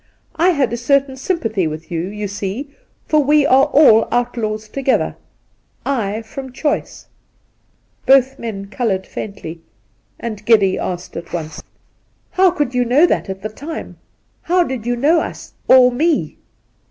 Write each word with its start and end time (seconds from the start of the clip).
I 0.35 0.49
had 0.49 0.73
a 0.73 0.77
certain 0.77 1.15
sympathy 1.15 1.67
with 1.67 1.91
you, 1.91 2.07
you 2.07 2.27
see, 2.27 2.73
for 3.05 3.23
we 3.23 3.45
are 3.45 3.65
all 3.65 4.07
outlaws 4.11 4.67
together— 4.67 5.15
I 6.09 6.23
from 6.23 6.51
choice!' 6.51 7.05
Both 8.07 8.39
men 8.39 8.65
coloured 8.65 9.05
faintly, 9.05 9.61
and 10.19 10.43
Geddy 10.43 10.79
asked 10.79 11.15
at 11.17 11.31
once: 11.33 11.61
96 11.65 11.65
Induna 11.65 11.69
Nairn' 11.85 12.07
How 12.31 12.57
could 12.57 12.73
you 12.73 12.83
know 12.85 13.05
that 13.05 13.29
at 13.29 13.41
the 13.43 13.49
time? 13.49 13.97
How 14.41 14.63
did 14.63 14.87
you 14.87 14.95
know 14.95 15.19
us— 15.21 15.53
or 15.67 15.91
me 15.91 16.39